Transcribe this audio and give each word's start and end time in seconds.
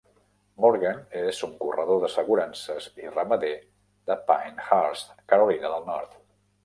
Morgan 0.63 1.01
és 1.19 1.41
un 1.47 1.51
corredor 1.59 1.99
d'assegurances 2.05 2.87
i 3.03 3.13
ramader 3.13 3.53
de 4.13 4.17
Pinehurst, 4.31 5.15
Carolina 5.35 5.73
del 5.77 5.87
Nord. 5.93 6.19